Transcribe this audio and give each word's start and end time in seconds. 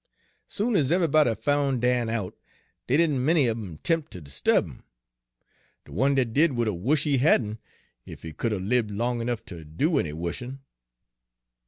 Soon 0.47 0.75
ez 0.75 0.91
eve'ybody 0.91 1.35
foun' 1.35 1.79
Dan 1.79 2.07
Page 2.07 2.15
169 2.15 2.15
out, 2.17 2.35
dey 2.87 2.97
didn' 2.97 3.23
many 3.23 3.47
un 3.47 3.57
'em 3.63 3.77
'temp' 3.77 4.09
ter 4.09 4.23
'sturb 4.25 4.65
'im. 4.65 4.83
De 5.85 5.91
one 5.91 6.15
dat 6.15 6.33
did 6.33 6.53
would 6.53 6.67
'a' 6.67 6.73
wush' 6.73 7.03
he 7.03 7.19
hadn', 7.19 7.59
ef 8.07 8.23
he 8.23 8.33
could 8.33 8.51
'a' 8.51 8.57
libbed 8.59 8.89
long 8.89 9.19
ernuff 9.21 9.45
ter 9.45 9.63
do 9.63 9.99
any 9.99 10.11
wushin'. 10.11 10.61